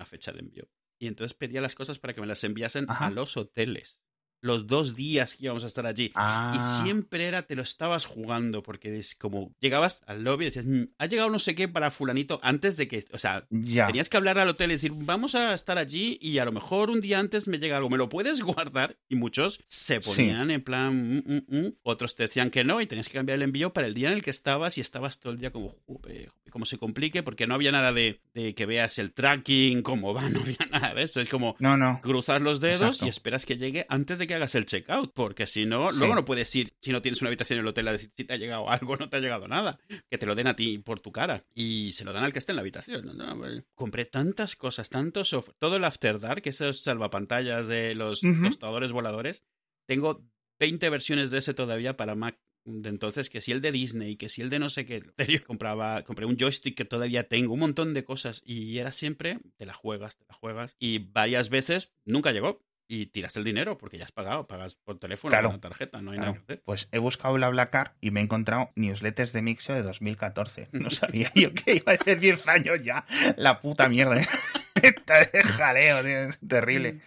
[0.06, 0.70] fecha de envío.
[1.00, 3.08] Y entonces pedía las cosas para que me las enviasen Ajá.
[3.08, 4.02] a los hoteles.
[4.42, 6.12] Los dos días que íbamos a estar allí.
[6.16, 10.48] Ah, Y siempre era, te lo estabas jugando, porque es como, llegabas al lobby y
[10.50, 13.88] decías, "Mm, ha llegado no sé qué para fulanito antes de que, o sea, ya.
[13.88, 16.90] tenías que hablar al hotel y decir, vamos a estar allí y a lo mejor
[16.92, 18.98] un día antes me llega algo, ¿me lo puedes guardar?
[19.10, 20.10] Y muchos se Sí.
[20.10, 21.74] ponían en plan, "Mm, mm, mm".
[21.84, 24.16] otros te decían que no y tenías que cambiar el envío para el día en
[24.16, 27.56] el que estabas y estabas todo el día como, "Jope, como se complique, porque no
[27.56, 31.22] había nada de, de que veas el tracking, cómo va, no había nada de eso.
[31.22, 32.00] Es como, No, no.
[32.02, 33.06] cruzas los dedos Exacto.
[33.06, 36.00] y esperas que llegue antes de que hagas el checkout, porque si no, Sí.
[36.00, 38.24] luego no puedes ir, si no tienes una habitación en el hotel, a decir si
[38.26, 40.78] te ha llegado algo no te ha llegado nada, que te lo den a ti
[40.80, 43.06] por tu cara y se lo dan al que esté en la habitación.
[43.06, 43.14] ¿no?
[43.14, 43.64] No, bueno.
[43.76, 48.44] compré tantas cosas, tanto software, todo el After Dark, esos salvapantallas de los Ujú.
[48.44, 49.44] tostadores voladores,
[49.88, 50.24] tengo
[50.60, 52.38] 20 versiones de ese todavía para Mac.
[52.70, 55.02] De entonces, que si el de Disney, que si el de no sé qué.
[55.30, 58.42] Yo compraba, compré un joystick que todavía tengo, un montón de cosas.
[58.44, 60.76] Y era siempre, te la juegas, te la juegas.
[60.78, 62.62] Y varias veces nunca llegó.
[62.90, 65.50] Y tiras el dinero porque ya has pagado, pagas por teléfono Claro.
[65.52, 66.32] con tarjeta, no hay Claro.
[66.32, 66.64] nada que hacer.
[66.64, 70.70] Pues he buscado la Blackar y me he encontrado newsletters de Mixio de 2014.
[70.88, 73.04] No sabía yo que iba a ser 10 años ya.
[73.36, 74.22] La puta mierda.
[74.82, 76.48] Está de jaleo, tío.
[76.48, 77.02] Terrible.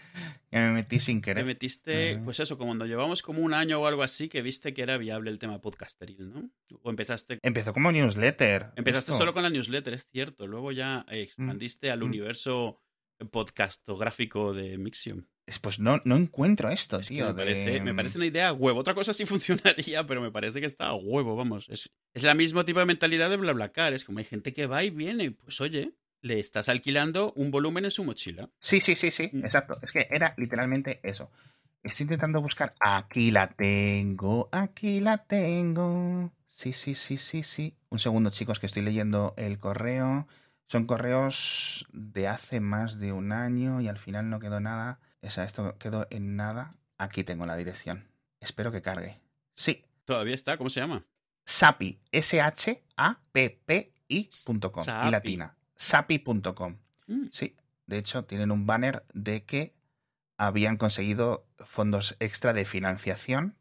[0.51, 1.45] Que me metí sin Te querer.
[1.45, 2.25] metiste, Ajá.
[2.25, 4.99] pues eso, como cuando llevamos como un año o algo así, que viste que era
[4.99, 6.51] viable el tema podcasteril, ¿no?
[6.83, 8.73] O empezaste Empezó como newsletter.
[8.77, 9.19] Empezaste esto.
[9.19, 10.49] solo con la newsletter, es cierto.
[10.49, 12.05] Luego ya eh, expandiste al mm.
[12.05, 12.83] universo
[13.31, 15.25] podcastográfico de Mixium.
[15.51, 17.27] Es- Pues no, no encuentro esto, Es tío.
[17.27, 18.81] me, parece, me parece una idea a huevo.
[18.81, 21.69] Otra cosa sí funcionaría, pero me parece que está a huevo, vamos.
[21.69, 23.93] Es, es la misma tipo de mentalidad de BlaBlaCar.
[23.93, 25.33] Es como hay gente que va y viene.
[25.33, 28.49] Pues oye, le estás alquilando un volumen en su mochila.
[28.59, 29.45] Sí, sí, sí, sí, Mm.
[29.45, 29.79] exacto.
[29.83, 31.31] Es que era literalmente eso.
[31.83, 32.75] Estoy intentando buscar.
[32.79, 36.31] Aquí la tengo, aquí la tengo.
[36.47, 37.75] Sí, sí, sí, sí, sí.
[37.89, 40.29] Un segundo, chicos, que estoy leyendo el correo.
[40.69, 45.01] Son correos de hace más de un año y al final no quedó nada.
[45.23, 46.75] O sea, esto quedó en nada.
[46.99, 48.09] Aquí tengo la dirección.
[48.41, 49.19] Espero que cargue.
[49.55, 51.05] Sí, Todavía está, ¿cómo se llama?
[51.45, 52.01] Sapi,
[53.51, 54.85] S-H-A-P-P-I.com.
[55.07, 55.57] Y latina.
[55.77, 56.77] Sapi.com.
[57.07, 57.27] Mm.
[57.31, 57.57] Sí,
[57.87, 59.75] de hecho, tienen un banner de que
[60.37, 63.57] habían conseguido fondos extra de financiación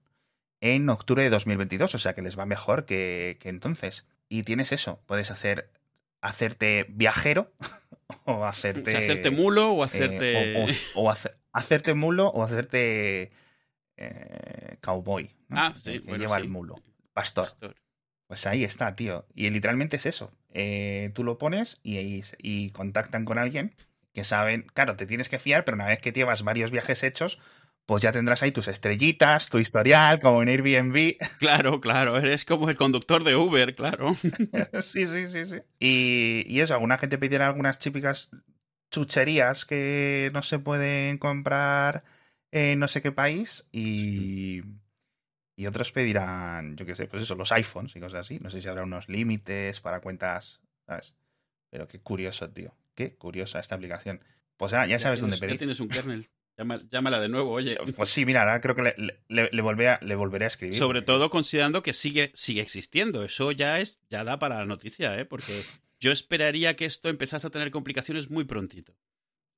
[0.62, 4.06] en octubre de 2022, o sea que les va mejor que, que entonces.
[4.28, 5.70] Y tienes eso, puedes hacer
[6.22, 7.52] hacerte viajero
[8.26, 8.90] o hacerte...
[8.90, 10.56] O sea, hacerte mulo o eh, hacerte.
[10.58, 13.32] o, o- o hace- hacerte mulo o hacerte
[13.98, 15.36] eh, cowboy.
[15.48, 15.60] ¿no?
[15.60, 16.44] Ah, sí, El que bueno, lleva sí.
[16.44, 16.76] el mulo.
[17.14, 17.46] Pastor.
[17.46, 17.76] Pastor.
[18.28, 19.26] Pues ahí está, tío.
[19.34, 20.32] Y literalmente es eso.
[20.54, 23.76] Eh, tú lo pones y, y, y contactan con alguien
[24.14, 27.40] que saben, claro, te tienes que fiar, pero una vez que llevas varios viajes hechos,
[27.86, 31.18] pues ya tendrás ahí tus estrellitas, tu historial, como en Airbnb.
[31.40, 32.18] Claro, claro.
[32.18, 34.16] Eres como el conductor de Uber, claro.
[34.82, 35.58] sí, sí, sí, sí.
[35.80, 38.30] Y, y eso, alguna gente pedirá algunas típicas
[38.92, 42.04] chucherías que no se pueden comprar
[42.52, 44.62] en no sé qué país y,
[45.56, 48.40] y otros pedirán, yo qué sé, pues eso, los iPhones y cosas así.
[48.40, 51.16] No sé si habrá unos límites para cuentas, ¿sabes?
[51.70, 52.74] Pero qué curioso, tío.
[52.96, 54.22] Qué curiosa esta aplicación.
[54.58, 55.54] Pues ya, ya sabes dónde tienes, pedir.
[55.56, 56.30] Ya tienes un kernel.
[56.58, 57.78] Llama- llámala de nuevo, oye.
[57.96, 58.96] Pues sí, mira, ahora creo que le,
[59.30, 60.76] le, le volveré, a, le volveré a escribir.
[60.76, 63.24] Sobre porque- todo considerando que sigue, sigue existiendo.
[63.24, 65.24] Eso ya es, ya da para la noticia, ¿eh?
[65.24, 65.62] Porque
[66.00, 68.98] yo esperaría que esto empezase a tener complicaciones muy prontito.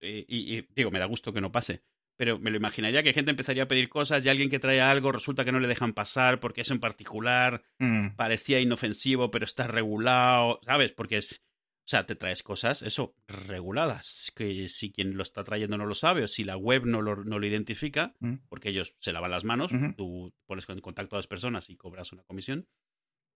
[0.01, 1.83] Y, y- y, digo, me da gusto que no pase.
[2.17, 5.11] Pero me lo imaginaría que gente empezaría a pedir cosas y alguien que trae algo
[5.11, 9.67] resulta que no le dejan pasar porque eso en particular Mm, parecía inofensivo, pero está
[9.67, 10.91] regulado, ¿sabes?
[10.91, 11.41] Porque es.
[11.83, 14.31] O sea, te traes cosas, eso, reguladas.
[14.35, 17.23] Que si quien lo está trayendo no lo sabe, o si la web no lo,
[17.23, 18.35] no lo identifica, mm.
[18.49, 22.11] porque ellos se lavan las manos, tú pones en contacto a las personas y cobras
[22.13, 22.67] una comisión.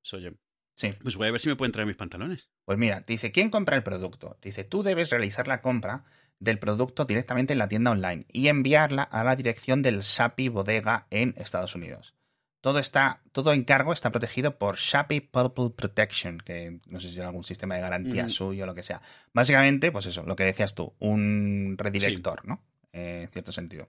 [0.02, 0.34] Pues, oye,
[0.76, 0.94] Sí.
[1.02, 2.50] pues voy a ver si me pueden traer mis pantalones.
[2.66, 4.38] Pues mira, te dice, ¿quién compra el producto?
[4.40, 6.04] Te dice, tú debes realizar la compra
[6.40, 11.08] del producto directamente en la tienda online y enviarla a la dirección del SAPI Bodega
[11.10, 12.14] en Estados Unidos.
[12.60, 17.26] Todo está, todo encargo está protegido por SAPI Purple Protection, que no sé si es
[17.26, 19.02] algún sistema de garantía suyo o lo que sea.
[19.34, 22.64] Básicamente, pues eso, lo que decías tú, un redirector, ¿no?
[22.92, 23.88] Eh, en cierto sentido.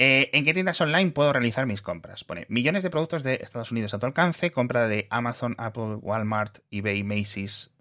[0.00, 2.22] Eh, ¿En qué tiendas online puedo realizar mis compras?
[2.22, 6.60] Pone millones de productos de Estados Unidos a tu alcance, compra de Amazon, Apple, Walmart,
[6.70, 7.72] eBay, Macy's,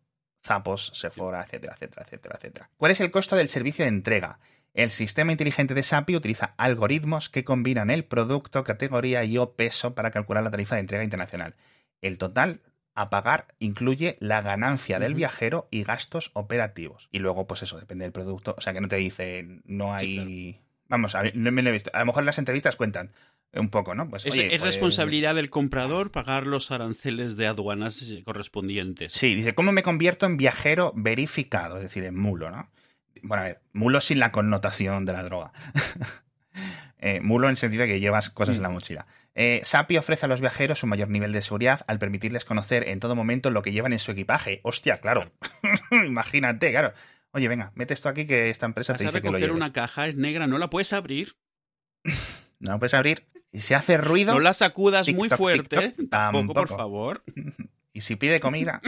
[0.44, 2.70] Zappos, Sephora, etcétera, etcétera, etcétera, etcétera.
[2.76, 4.40] ¿Cuál es el costo del servicio de entrega?
[4.74, 9.94] El sistema inteligente de SAPI utiliza algoritmos que combinan el producto, categoría y o peso
[9.94, 11.56] para calcular la tarifa de entrega internacional.
[12.02, 12.62] El total
[12.96, 17.10] a pagar incluye la ganancia del viajero y gastos operativos.
[17.12, 18.56] Y luego, pues eso, depende del producto.
[18.58, 20.62] O sea, que no te dice, no hay...
[20.90, 21.92] Vamos, a, no me lo he visto.
[21.94, 23.12] A lo mejor las entrevistas cuentan
[23.54, 24.10] un poco, ¿no?
[24.10, 29.14] Pues, es, es pues, responsabilidad del comprador pagar los aranceles de aduanas correspondientes.
[29.14, 31.78] Sí, dice, ¿cómo me convierto en viajero verificado?
[31.78, 32.70] Es decir, en mulo, ¿no?
[33.22, 35.52] Bueno, a ver, mulo sin la connotación de la droga.
[37.00, 39.06] Eh, mulo en el sentido de que llevas cosas en la mochila.
[39.36, 43.00] Eh, SAPI ofrece a los viajeros un mayor nivel de seguridad al permitirles conocer en
[43.00, 44.62] todo momento lo que llevan en su equipaje.
[44.64, 45.32] Hostia, claro.
[45.92, 46.94] Imagínate, claro.
[47.38, 49.56] Oye, venga, mete esto aquí que esta empresa te dice que lo lleves.
[49.56, 51.36] una caja, es negra, no la puedes abrir.
[52.60, 53.28] no la puedes abrir.
[53.52, 54.34] Y si hace ruido...
[54.34, 55.94] No la sacudas muy fuerte.
[56.10, 57.24] tampoco, por favor.
[57.94, 58.82] y si pide comida...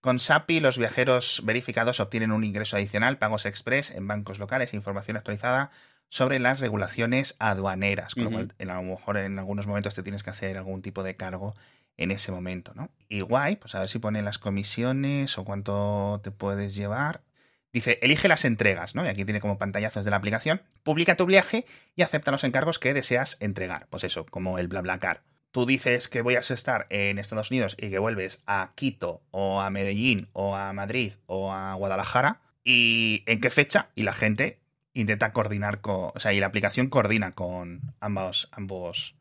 [0.00, 4.76] Con SAPI, los viajeros verificados obtienen un ingreso adicional, pagos express en bancos locales e
[4.76, 5.70] información actualizada
[6.08, 8.14] sobre las regulaciones aduaneras.
[8.14, 11.02] Con lo cual, a lo mejor en algunos momentos te tienes que hacer algún tipo
[11.02, 11.54] de cargo
[11.96, 12.90] en ese momento, ¿no?
[13.08, 17.22] Y guay, pues a ver si pone las comisiones o cuánto te puedes llevar.
[17.72, 19.04] Dice, elige las entregas, ¿no?
[19.04, 20.62] Y aquí tiene como pantallazos de la aplicación.
[20.82, 21.64] Publica tu viaje
[21.96, 23.86] y acepta los encargos que deseas entregar.
[23.88, 27.90] Pues eso, como el BlaBlaCar tú dices que voy a estar en Estados Unidos y
[27.90, 33.40] que vuelves a Quito o a Medellín o a Madrid o a Guadalajara y en
[33.40, 34.58] qué fecha y la gente
[34.94, 39.14] intenta coordinar con, o sea, y la aplicación coordina con ambos ambos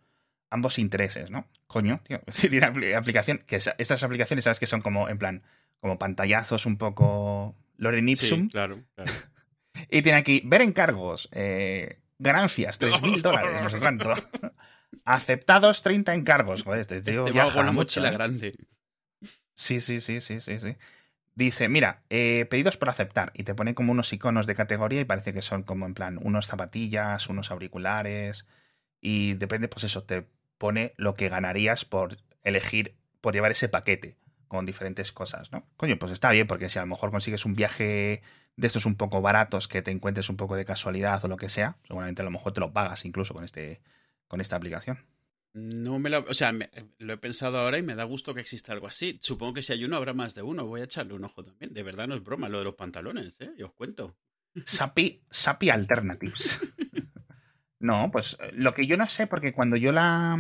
[0.50, 1.46] ambos intereses, ¿no?
[1.68, 5.44] Coño, tío, tiene aplicación que estas aplicaciones sabes que son como en plan
[5.82, 8.48] como pantallazos un poco Loren Ipsum.
[8.48, 9.12] claro, claro.
[9.90, 14.14] y tiene aquí ver encargos, eh, ganancias, 3.000 dólares, no sé cuánto.
[15.04, 16.64] Aceptados 30 encargos.
[16.64, 18.12] Joder, este tío este viaja una mochila ¿eh?
[18.12, 18.54] grande.
[19.56, 20.78] Sí, sí, sí, sí, sí, sí.
[21.34, 23.32] Dice, mira, eh, pedidos por aceptar.
[23.34, 26.20] Y te pone como unos iconos de categoría y parece que son como en plan
[26.22, 28.46] unos zapatillas, unos auriculares.
[29.00, 30.28] Y depende, pues eso, te
[30.60, 34.21] pone lo que ganarías por elegir, por llevar ese paquete
[34.52, 35.66] con diferentes cosas, ¿no?
[35.78, 38.22] Coño, pues está bien, porque si a lo mejor consigues un viaje
[38.58, 41.48] de estos un poco baratos, que te encuentres un poco de casualidad o lo que
[41.48, 43.80] sea, seguramente a lo mejor te lo pagas incluso con este,
[44.28, 45.00] con esta aplicación.
[45.54, 48.74] No me lo, o sea, lo he pensado ahora y me da gusto que exista
[48.74, 49.20] algo así.
[49.22, 50.66] Supongo que si hay uno habrá más de uno.
[50.66, 51.74] Voy a echarle un ojo también.
[51.74, 53.52] De verdad no es broma lo de los pantalones, ¿eh?
[53.58, 54.18] Y os cuento.
[54.66, 56.60] Sapi, Sapi Alternatives.
[57.80, 60.38] no, pues lo que yo no sé, porque cuando yo la,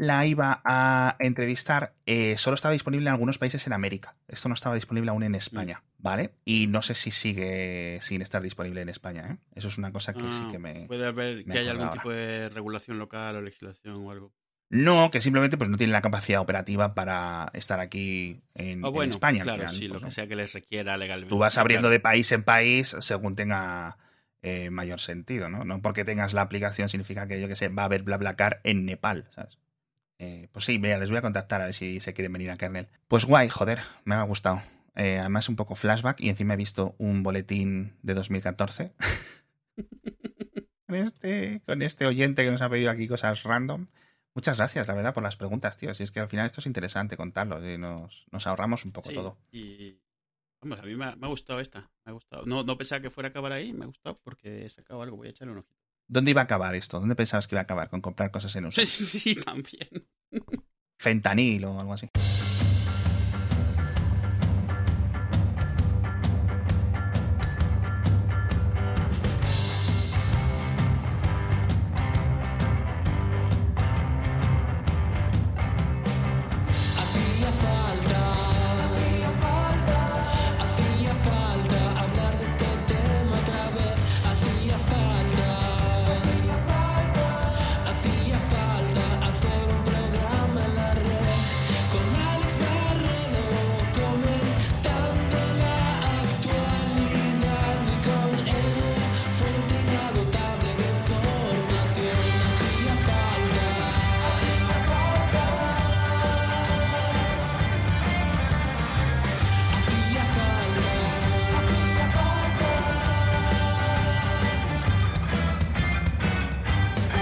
[0.00, 4.14] la iba a entrevistar, eh, solo estaba disponible en algunos países en América.
[4.28, 6.02] Esto no estaba disponible aún en España, mm.
[6.02, 6.30] ¿vale?
[6.46, 9.36] Y no sé si sigue sin estar disponible en España, ¿eh?
[9.54, 10.86] Eso es una cosa que sí que me.
[10.86, 14.32] Puede haber que haya algún tipo de regulación local o legislación o algo.
[14.70, 19.42] No, que simplemente pues no tienen la capacidad operativa para estar aquí en, oh, España.
[19.42, 21.28] Claro, sí, lo pues que sea que les requiera legalmente.
[21.28, 23.98] Tú vas abriendo de país en país según tenga
[24.40, 25.64] eh, mayor sentido, ¿no?
[25.64, 28.86] No porque tengas la aplicación significa que, yo que sé, va a haber BlaBlaCar en
[28.86, 29.58] Nepal, ¿sabes?
[30.22, 32.56] Eh, pues sí, mira, les voy a contactar a ver si se quieren venir a
[32.58, 32.88] kernel.
[33.08, 34.60] Pues guay, joder, me ha gustado.
[34.94, 38.92] Eh, además, un poco flashback y encima he visto un boletín de 2014.
[40.86, 43.86] con, este, con este oyente que nos ha pedido aquí cosas random.
[44.34, 45.94] Muchas gracias, la verdad, por las preguntas, tío.
[45.94, 49.38] Si es que al final esto es interesante contarlo y nos, ahorramos un poco todo.
[49.50, 49.98] Y
[50.60, 51.90] vamos, a mí me ha, gustado esta.
[52.04, 52.44] Me ha gustado.
[52.44, 55.16] No, no pensaba que fuera a acabar ahí, me ha gustado porque he sacado algo.
[55.16, 55.79] Voy a echarle un ojito.
[56.10, 56.98] ¿Dónde iba a acabar esto?
[56.98, 57.88] ¿Dónde pensabas que iba a acabar?
[57.88, 58.84] ¿Con comprar cosas en uso?
[58.84, 59.88] Sí, sí, también.
[60.98, 62.08] Fentanil o algo así.